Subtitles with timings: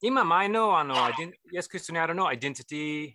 [0.00, 3.12] 今、前のあのアイデンイエス・クリストにあるのアイデンティティ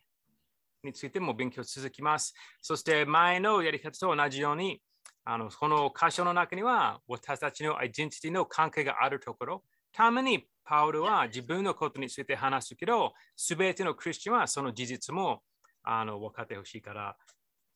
[0.83, 2.33] についても勉強続きます。
[2.61, 4.81] そして前のやり方と同じように、
[5.23, 15.41] あのこの箇所の中には私たちのアイデンティティの関係があるところ、たまにパウルは自分のことについて話すけど、すべてのクリスチャンはその事実も
[15.83, 17.15] あの分かってほしいから、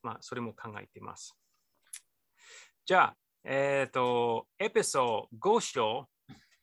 [0.04, 1.34] まあ、それも考えています。
[2.86, 3.16] じゃあ、
[3.46, 6.10] えっ、と、エピソード5章、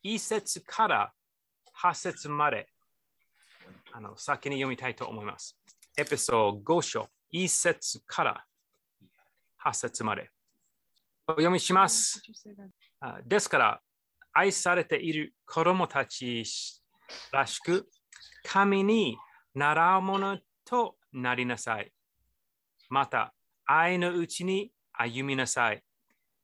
[0.03, 1.13] 1節から
[1.81, 2.67] 8節まで
[3.91, 5.57] あの先に読みたいと思います。
[5.97, 8.45] エピソード5章、1節から
[9.63, 10.29] 8節まで。
[11.27, 12.21] お読みします。
[13.25, 13.81] ですから、
[14.33, 16.43] 愛されている子供たち
[17.31, 17.87] らしく、
[18.43, 19.17] 神に
[19.53, 21.91] 習うものとなりなさい。
[22.89, 23.33] また、
[23.65, 25.83] 愛のうちに歩みなさい。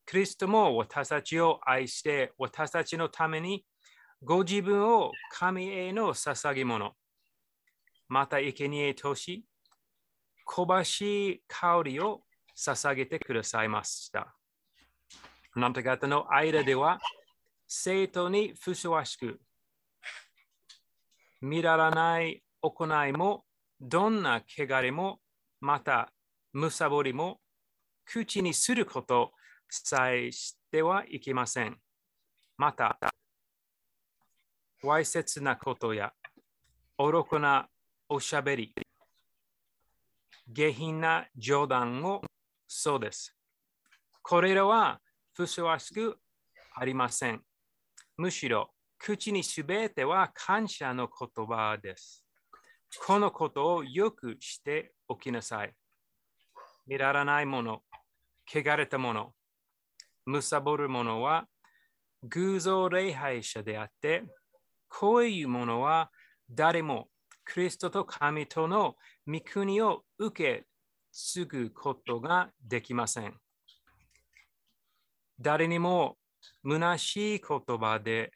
[0.05, 3.65] クリストも私たちを愛して、私たちのために
[4.23, 6.93] ご自分を神への捧げ物、
[8.07, 9.43] また生贄とし、
[10.45, 12.21] 香ばしい香りを
[12.55, 14.35] 捧げてくださいました。
[15.53, 16.99] あなた方の間では、
[17.67, 19.41] 生徒にふさわしく、
[21.41, 23.43] 見ららない行いも、
[23.79, 25.19] どんな汚れも、
[25.61, 26.13] また、
[26.53, 27.39] むさぼりも、
[28.05, 29.31] 口にすること
[29.67, 31.79] さえしてはいけません。
[32.57, 32.99] また、
[34.83, 36.11] わいせつなことや、
[36.97, 37.67] 愚かな
[38.09, 38.73] おしゃべり、
[40.47, 42.21] 下品な冗談も
[42.67, 43.35] そうです。
[44.23, 44.99] これらは
[45.33, 46.17] ふさわしく
[46.73, 47.41] ありません。
[48.17, 52.25] むしろ、口にすべては感謝の言葉です。
[53.05, 55.73] このことをよくしておきなさい。
[56.87, 57.83] 見られないもの、
[58.47, 59.33] 汚れたもの、
[60.25, 61.45] むさぼるものは
[62.23, 64.23] 偶像礼拝者であって、
[64.91, 66.11] こういうものは
[66.49, 67.07] 誰も
[67.45, 70.65] クリストと神との御国を受け
[71.11, 73.33] 継ぐことができません。
[75.39, 76.17] 誰にも
[76.63, 78.31] 虚しい言葉で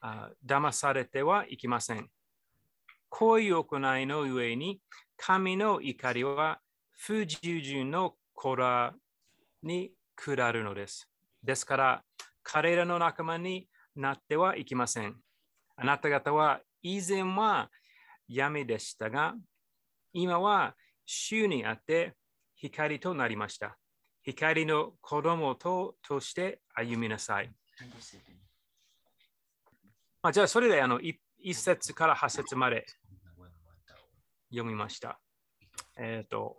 [0.00, 2.08] あ騙されてはいけません。
[3.08, 4.80] こういう行いの上に
[5.16, 6.60] 神の怒りは
[6.92, 8.94] 不従順の子ら
[9.62, 11.08] に下るのです。
[11.42, 12.04] ですから、
[12.42, 15.16] 彼らの仲間になってはいけません。
[15.82, 17.68] あなた方は以前は
[18.28, 19.34] 闇でしたが、
[20.12, 20.76] 今は
[21.06, 22.14] 主にあって
[22.54, 23.76] 光となりました。
[24.22, 27.50] 光の子供ととして歩みなさい。
[30.22, 31.18] まあ、じゃあ、それであの一
[31.52, 32.86] 節から八節まで
[34.50, 35.18] 読みました。
[35.98, 36.58] えっ、と、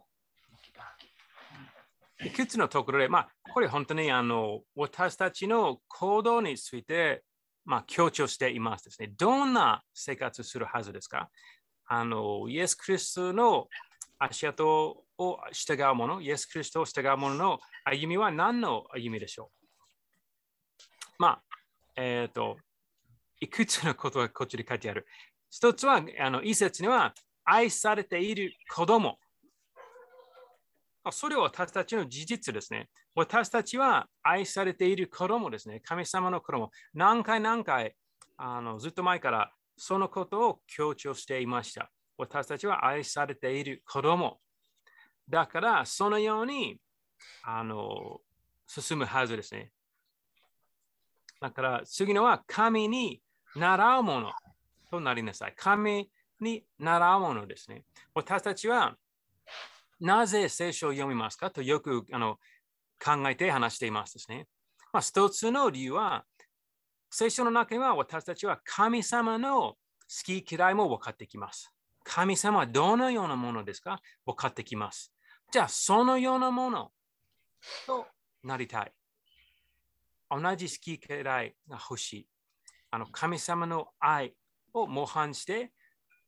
[2.26, 7.24] いくつのところで、まあ、これ本当にあの私たちの行動について、
[7.66, 9.14] まあ、強調していますですね。
[9.18, 11.30] どんな生活するはずですか？
[11.86, 13.68] あのイエス・クリストの
[14.20, 14.66] 足跡
[15.18, 19.52] を従うもの、イエス・クリストを従うもの歩みは何の歩みでしょ
[21.20, 21.20] う？
[21.20, 21.42] まあ、
[21.96, 22.58] えっ、と、
[23.40, 25.06] いくつのことがこっちに書いてある？
[25.50, 27.14] 一つは、あの一節には、
[27.46, 29.20] 愛されている子供。
[31.12, 32.90] それは私たちの事実ですね。
[33.16, 35.80] 私たちは愛されている子供ですね。
[35.82, 36.72] 神様の子供。
[36.94, 37.96] 何回何回
[38.38, 41.92] あのずっと前からそのことを強調していました。
[42.18, 44.40] 私たちは愛されている子供。
[45.30, 46.78] だから、そのように
[47.44, 48.20] あの
[48.68, 49.72] 進むはずですね。
[51.40, 53.22] だから、次のは神に
[53.56, 54.32] 習うもの
[54.90, 55.54] となりなさい。
[55.56, 56.10] 神
[56.40, 57.84] に習うものですね。
[58.14, 58.96] 私たちは
[60.00, 61.50] なぜ聖書を読みますか？
[61.50, 62.38] とよくあの
[63.04, 64.48] 考えて話していますですね。
[64.92, 66.26] まあ、一つの理由は、
[67.10, 69.78] 聖書の中には私たちは神様の好
[70.24, 71.72] き嫌いも分かってきます。
[72.04, 74.02] 神様はどのようなものですか？
[74.26, 75.14] 分かってきます。
[75.52, 76.92] じゃあ、そのようなもの
[77.88, 78.08] と
[78.44, 78.92] なりたい。
[80.30, 82.28] 同じ好き嫌いが欲しい。
[82.92, 84.36] あの神様の愛
[84.74, 85.72] を模範して、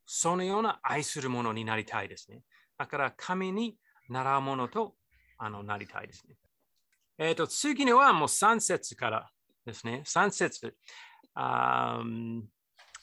[0.05, 2.43] そのような愛するものになりたいですね。
[2.77, 3.77] だから神に
[4.07, 4.95] 習うものと
[5.37, 6.35] あのなりたいですね。
[7.17, 9.29] えっ、と、次にはもう3節から
[9.65, 10.03] ですね。
[10.05, 10.75] 3節
[11.33, 12.03] あ。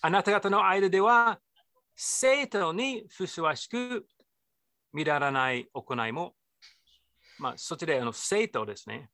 [0.03, 1.41] あなた方の間では、
[1.95, 4.07] 生徒にふさわしく
[4.93, 6.35] 見られない行いも、
[7.39, 9.09] まあ、そちらの生徒ですね。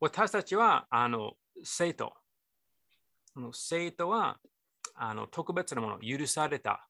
[0.00, 1.32] 私たちはあの
[1.64, 2.12] 生徒。
[3.52, 4.38] 生徒は
[4.94, 6.88] あの特別なもの、許された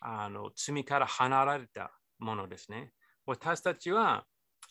[0.00, 2.92] あの罪から離れたものですね。
[3.26, 4.24] 私たちは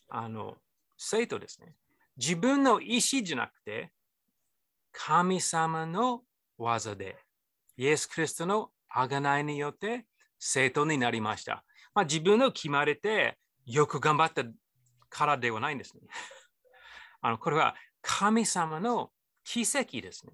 [0.09, 0.57] あの
[1.01, 1.73] 生徒ですね。
[2.17, 3.91] 自分の意思じゃなくて、
[4.91, 6.23] 神様の
[6.57, 7.17] 技で
[7.77, 10.05] イエス・キリストの贖いによって
[10.37, 11.63] 生徒になりました。
[11.95, 14.43] まあ、自分の決まれてよく頑張った
[15.09, 16.01] からではないんですね。
[17.21, 19.13] あのこれは神様の
[19.45, 20.33] 奇跡ですね。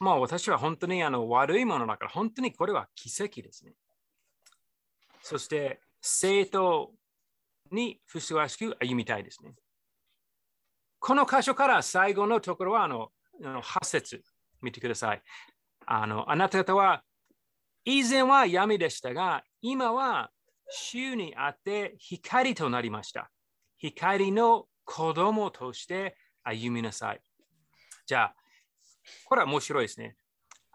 [0.00, 3.74] まあ私は本当にあの悪いものだから本当にこれは奇跡ですね。
[5.20, 6.94] そして生徒
[7.72, 9.54] にふさわしく歩みたいですね。
[10.98, 13.10] この箇所から最後のところはあの
[13.40, 14.22] 8節
[14.60, 15.22] 見てください。
[15.86, 17.02] あのあなた方は
[17.84, 20.30] 以前は闇でしたが、今は
[20.68, 23.30] 週にあって光となりました。
[23.78, 27.20] 光の子供として歩みなさい。
[28.06, 28.34] じゃあ、
[29.24, 30.16] これは面白いですね。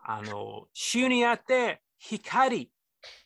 [0.04, 2.72] あの、週にあって光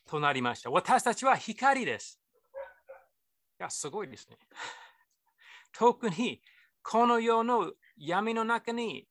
[0.06, 0.70] となりました。
[0.70, 2.20] 私たちは光です。
[3.60, 4.38] いや、すごいですね。
[5.72, 6.40] 特に
[6.82, 9.08] この世の闇の中に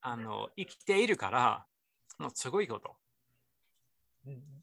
[0.00, 1.66] あの生きているから、
[2.18, 2.96] もうすごいこと。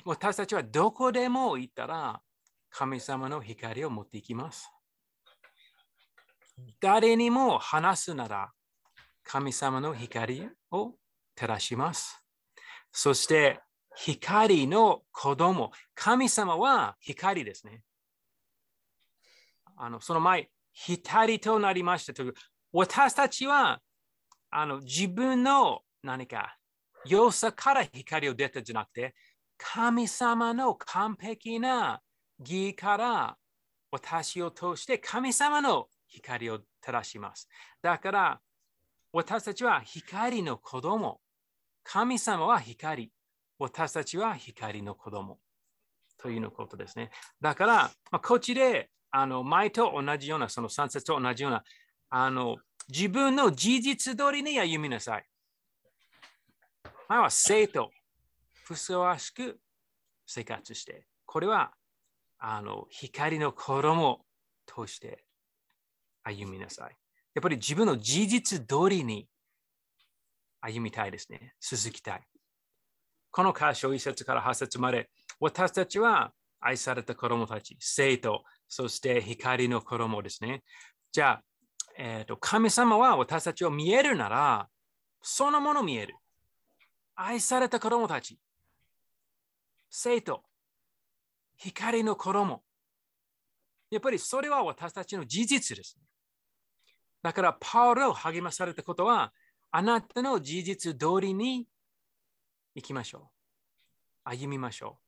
[0.06, 2.22] 私たちはどこでも行ったら
[2.70, 4.72] 神様の光を持っていきます。
[6.80, 8.54] 誰にも話すなら
[9.24, 10.96] 神様の光を
[11.36, 12.24] 照らします。
[12.92, 13.62] そして
[13.96, 17.84] 光の子供、神様は光ですね。
[19.78, 22.34] あのその前、光となりましたという。
[22.72, 23.80] 私たちは
[24.50, 26.58] あの自分の何か
[27.06, 29.16] 良さから光を出たじゃなくて、
[29.58, 32.02] 神様の完璧な
[32.40, 33.38] 義から
[33.92, 37.48] 私を通して神様の光を照らします。
[37.82, 38.40] だから
[39.14, 41.22] 私たちは光の子供。
[41.84, 43.12] 神様は光。
[43.58, 45.40] 私たちは光の子供。
[46.18, 47.12] というのことですね。
[47.40, 51.64] だから、まあ、こっちであの前と同じような、その3節と同じような、
[52.10, 52.58] あの
[52.90, 55.26] 自分の事実通りに歩みなさい。
[57.08, 57.92] 前は生徒、
[58.66, 59.58] ふさわしく
[60.28, 61.72] 生活して、これは
[62.40, 64.26] あの光の子供
[64.66, 65.24] として
[66.24, 66.98] 歩みなさい。
[67.36, 69.30] やっぱり自分の事実通りに
[70.60, 71.54] 歩みたいですね。
[71.62, 72.24] 続きたい。
[73.32, 75.10] この箇所1節から8節まで、
[75.40, 80.64] 私たちは愛された子供たち、生徒、そして光の子供ですね。
[81.12, 81.44] じゃあ、
[81.98, 84.70] えーと、神様は私たちを見えるなら、
[85.22, 86.16] そのもの見える。
[87.16, 88.38] 愛された子供たち、
[89.90, 90.44] 生徒、
[91.56, 92.64] 光の子供。
[93.90, 96.04] やっぱりそれは私たちの事実です、ね。
[97.22, 99.34] だから、パウロを励まされたことは、
[99.72, 101.66] あなたの事実通りに
[102.76, 103.32] 行きましょ
[104.26, 104.30] う。
[104.30, 105.05] 歩みましょう。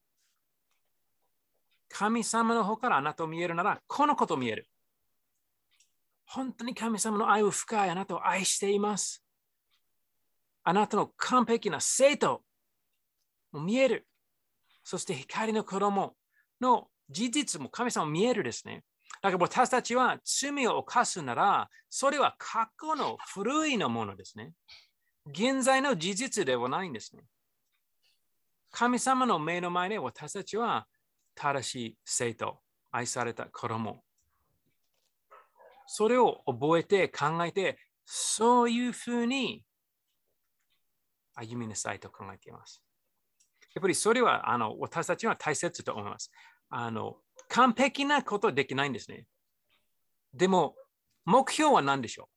[1.89, 4.67] 神様の方からあなたを見えるなら、このこと見える。
[6.25, 9.23] 本当に神様の愛を深いあなたを愛しています。
[10.63, 12.43] あなたの完璧な生徒
[13.53, 14.07] も見える。
[14.83, 16.15] そして光の子供
[16.59, 18.83] の事実も神様見えるですね。
[19.21, 24.51] だから私たちは罪を犯すなら、それは過去の古いのものですね。
[25.27, 27.23] 現在の事実ではないんですね。
[28.71, 30.85] 神様の目の前で私たちは
[31.37, 32.59] 正しい生徒、
[32.91, 34.03] 愛された子供。
[35.85, 39.63] それを覚えて考えて、そういうふうに
[41.35, 42.81] 歩みなさいと考えています。
[43.75, 46.31] やっぱりそれはあの私たちは大切と思います。
[46.69, 47.17] あの
[47.49, 49.25] 完璧なことできないんですね。
[50.33, 50.75] でも、
[51.25, 52.29] 目標は何でしょ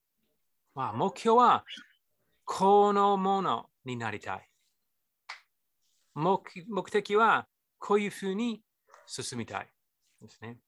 [0.74, 1.64] う、まあ、目標は、
[2.44, 4.48] このものになりたい。
[6.14, 7.46] 目目的は、
[7.78, 8.62] こういうふうに
[9.10, 9.68] 進みたい
[10.20, 10.58] ですね。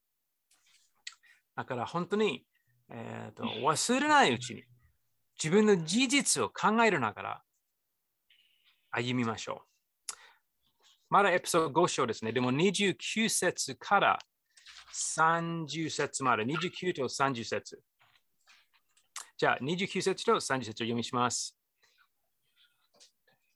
[1.57, 2.45] だから本当に、
[2.91, 4.65] えーと忘れないうちに
[5.43, 7.43] 自分の事実を考えるながら
[8.91, 9.73] 歩みましょう。
[11.09, 12.33] まだエピソード5章ですね。
[12.33, 14.19] でも29節から
[14.93, 17.83] 30節まで、29と30節。
[19.37, 21.57] じゃあ、29節と30節を読みします。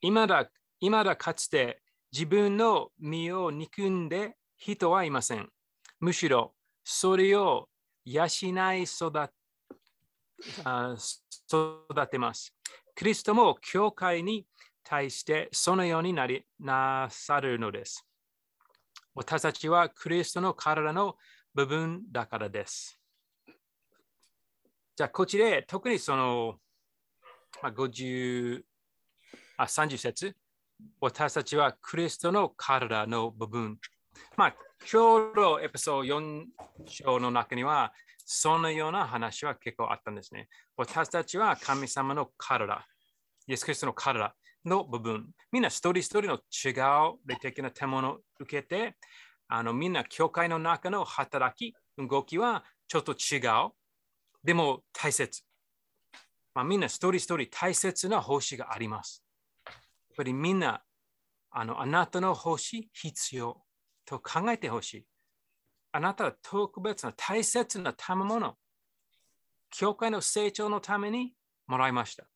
[0.00, 0.50] 今だ、
[0.81, 1.81] 今だかつて
[2.12, 5.49] 自分の身を憎んで人はいません。
[6.01, 7.69] むしろ、それを
[8.05, 9.31] 養い育
[11.49, 12.55] 育てます。
[12.95, 14.47] クリストも教会に
[14.83, 18.07] 対してそのようになりなさるのです。
[19.15, 21.17] 私たちはクリストの体の
[21.55, 23.01] 部分だからです。
[24.95, 26.57] じゃあ、こちら特にその、
[27.63, 28.63] ま、50
[29.59, 30.37] あ30節
[31.01, 33.79] 私たちはクリストの体の部分。
[34.37, 34.54] まあ、
[34.90, 36.44] 今日のエピソード4
[36.87, 37.92] 章の中には、
[38.25, 40.49] そのような話は結構あったんですね。
[40.76, 42.87] 私たちは神様の体、
[43.46, 44.35] イエス・キリストの体。
[44.66, 45.28] の部分。
[45.52, 46.70] みんな一人一人の違
[47.11, 48.96] う霊的な手物を受けて、
[49.49, 53.70] あのみんな教会の中の働き、動きはちょっと違う。
[54.44, 55.42] でも大切。
[56.54, 59.25] まあ、みんな一人一人大切な奉仕があります。
[59.66, 59.76] やっ
[60.16, 60.82] ぱりみんな
[61.50, 63.62] あのあなたの奉仕必要
[64.07, 65.07] と考えてほしい。
[65.93, 68.57] あなたは特別な大切な賜物、
[69.71, 71.35] 教会の成長のために
[71.67, 72.23] もらいました。
[72.23, 72.29] だ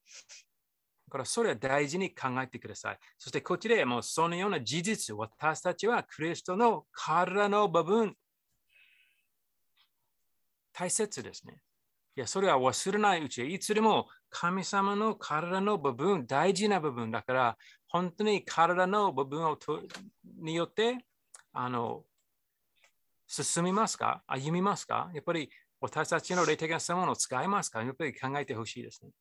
[1.12, 2.98] からそれは大事に考えてください。
[3.18, 8.14] そしてこちらもそのような事実、私たちはクリストの体の部分、
[10.72, 11.60] 大切ですね。
[12.16, 17.58] いや、それは忘れないうち、いつでも神様の体の部分、大事な部分だから、
[17.88, 19.80] 本当に体の部分をと
[20.38, 21.04] によって、
[21.52, 22.04] あの、
[23.26, 24.24] 進みますか？
[24.26, 25.10] 歩みますか？
[25.14, 27.82] やっぱり私たちの霊的なものを使いますか？
[27.82, 29.10] やっぱり考えてほしいですね。